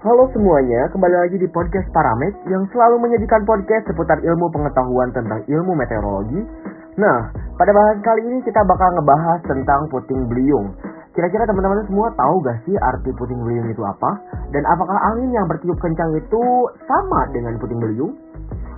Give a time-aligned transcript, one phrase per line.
[0.00, 5.44] Halo semuanya, kembali lagi di podcast Paramek yang selalu menyajikan podcast seputar ilmu pengetahuan tentang
[5.44, 6.40] ilmu meteorologi.
[6.96, 7.28] Nah,
[7.60, 10.72] pada bahasan kali ini kita bakal ngebahas tentang puting beliung.
[11.12, 14.16] Kira-kira teman-teman semua tahu gak sih arti puting beliung itu apa?
[14.56, 16.42] Dan apakah angin yang bertiup kencang itu
[16.88, 18.16] sama dengan puting beliung?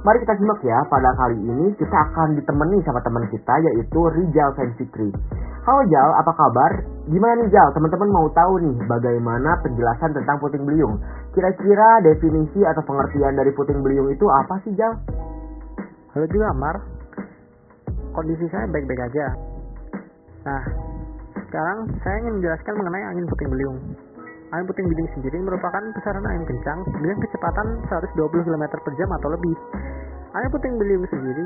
[0.02, 4.50] Mari kita simak ya, pada kali ini kita akan ditemani sama teman kita yaitu Rijal
[4.58, 5.14] Fensikri.
[5.62, 6.82] Halo Jal, apa kabar?
[7.06, 10.98] Gimana nih Jal, teman-teman mau tahu nih bagaimana penjelasan tentang puting beliung.
[11.30, 14.90] Kira-kira definisi atau pengertian dari puting beliung itu apa sih Jal?
[16.18, 16.82] Halo juga Mar,
[18.10, 19.26] kondisi saya baik-baik aja.
[20.50, 20.62] Nah,
[21.46, 23.78] sekarang saya ingin menjelaskan mengenai angin puting beliung.
[24.52, 29.32] Angin puting beliung sendiri merupakan pusaran angin kencang dengan kecepatan 120 km per jam atau
[29.32, 29.56] lebih.
[30.36, 31.44] Angin puting beliung sendiri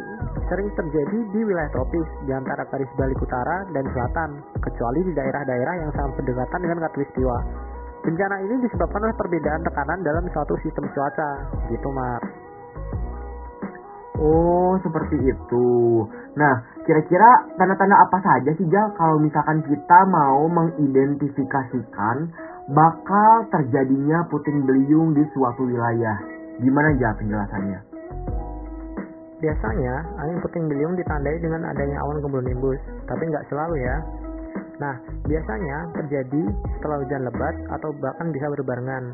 [0.50, 5.86] sering terjadi di wilayah tropis di antara garis balik utara dan selatan, kecuali di daerah-daerah
[5.86, 7.38] yang sangat berdekatan dengan katulistiwa.
[8.02, 11.30] Bencana ini disebabkan oleh perbedaan tekanan dalam suatu sistem cuaca,
[11.70, 12.22] gitu Mar.
[14.18, 15.68] Oh, seperti itu.
[16.34, 22.34] Nah, kira-kira tanda-tanda apa saja sih Jal kalau misalkan kita mau mengidentifikasikan
[22.70, 26.18] bakal terjadinya puting beliung di suatu wilayah?
[26.58, 27.78] Gimana Jal penjelasannya?
[29.36, 33.96] Biasanya, angin puting beliung ditandai dengan adanya awan cumulonimbus, tapi nggak selalu ya.
[34.80, 34.96] Nah,
[35.28, 36.42] biasanya terjadi
[36.76, 39.04] setelah hujan lebat atau bahkan bisa berbarengan.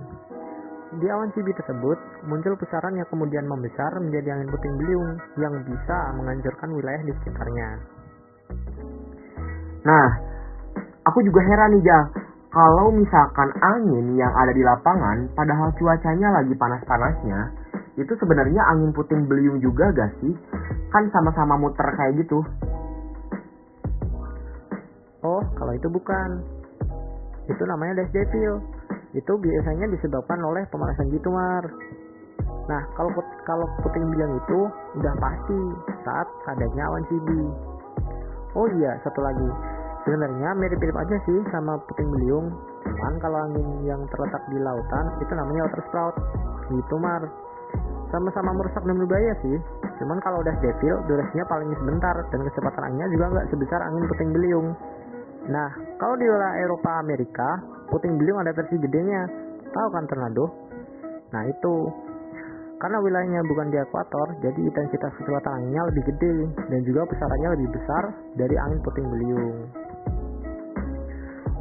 [0.93, 5.99] Di awan cibi tersebut, muncul pusaran yang kemudian membesar menjadi angin puting beliung yang bisa
[6.15, 7.69] menghancurkan wilayah di sekitarnya.
[9.83, 10.09] Nah,
[11.11, 12.22] aku juga heran nih, Jal.
[12.53, 17.49] Kalau misalkan angin yang ada di lapangan, padahal cuacanya lagi panas-panasnya,
[17.97, 20.37] itu sebenarnya angin puting beliung juga gak sih?
[20.93, 22.45] Kan sama-sama muter kayak gitu.
[25.25, 26.45] Oh, kalau itu bukan.
[27.49, 28.61] Itu namanya dash devil.
[29.17, 31.65] Itu biasanya disebabkan oleh pemanasan gitu, Mar.
[32.69, 33.17] Nah, kalau
[33.49, 34.61] kalau puting beliung itu
[35.01, 35.59] udah pasti
[36.05, 37.43] saat adanya awan cibi.
[38.53, 39.72] Oh iya, satu lagi.
[40.03, 42.51] Sebenarnya mirip-mirip aja sih sama puting beliung.
[42.83, 46.15] Cuman kalau angin yang terletak di lautan itu namanya water sprout.
[46.73, 47.23] Gitu, Mar
[48.13, 49.57] sama-sama merusak dan berbahaya sih.
[49.97, 54.31] Cuman kalau udah devil, durasinya paling sebentar dan kecepatan anginnya juga nggak sebesar angin puting
[54.37, 54.69] beliung.
[55.49, 57.49] Nah, kalau di wilayah Eropa Amerika,
[57.89, 59.27] puting beliung ada versi gedenya.
[59.73, 60.45] Tahu kan tornado?
[61.33, 61.75] Nah itu,
[62.77, 66.35] karena wilayahnya bukan di ekuator, jadi intensitas kecepatan anginnya lebih gede
[66.69, 68.05] dan juga pusarannya lebih besar
[68.37, 69.57] dari angin puting beliung.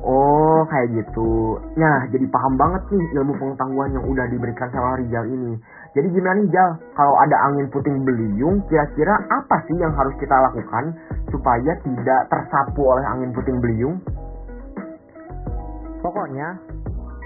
[0.02, 1.62] Oh, kayak gitu.
[1.78, 5.54] Nah, jadi paham banget nih ilmu pengetahuan yang udah diberikan sama Rijal ini.
[5.94, 10.34] Jadi gimana nih Jal, kalau ada angin puting beliung, kira-kira apa sih yang harus kita
[10.34, 10.98] lakukan
[11.30, 14.02] supaya tidak tersapu oleh angin puting beliung?
[16.02, 16.58] Pokoknya,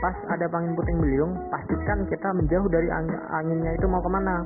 [0.04, 2.92] pas ada angin puting beliung, pastikan kita menjauh dari
[3.32, 4.44] anginnya itu mau ke mana.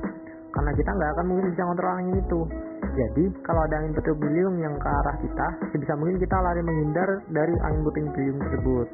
[0.54, 2.40] Karena kita nggak akan mungkin bisa kontrol angin itu.
[2.90, 7.22] Jadi, kalau ada angin puting beliung yang ke arah kita, sebisa mungkin kita lari menghindar
[7.30, 8.86] dari angin puting beliung tersebut.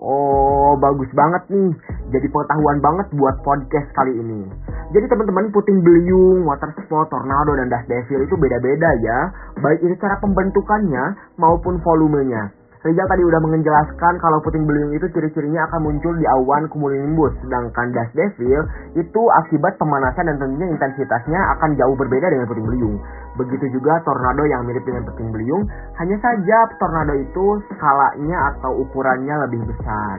[0.00, 1.70] Oh, bagus banget nih
[2.10, 4.42] jadi pengetahuan banget buat podcast kali ini.
[4.90, 9.18] Jadi teman-teman puting beliung, water sport, tornado, dan dust devil itu beda-beda ya.
[9.62, 11.04] Baik itu cara pembentukannya
[11.38, 12.50] maupun volumenya.
[12.80, 17.92] Rizal tadi udah menjelaskan kalau puting beliung itu ciri-cirinya akan muncul di awan cumulonimbus, sedangkan
[17.92, 18.64] dust devil
[18.96, 22.96] itu akibat pemanasan dan tentunya intensitasnya akan jauh berbeda dengan puting beliung.
[23.36, 25.68] Begitu juga tornado yang mirip dengan puting beliung,
[26.00, 30.16] hanya saja tornado itu skalanya atau ukurannya lebih besar.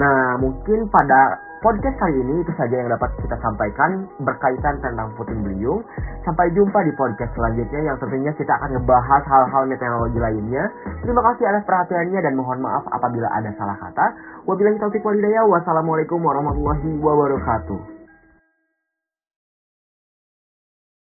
[0.00, 5.44] Nah, mungkin pada podcast kali ini itu saja yang dapat kita sampaikan berkaitan tentang puting
[5.44, 5.84] beliung.
[6.24, 10.64] Sampai jumpa di podcast selanjutnya yang tentunya kita akan ngebahas hal-hal meteorologi lainnya.
[11.04, 14.06] Terima kasih atas perhatiannya dan mohon maaf apabila ada salah kata.
[14.48, 15.44] Wabillahi taufiq walhidayah.
[15.44, 17.99] Wassalamualaikum warahmatullahi wabarakatuh.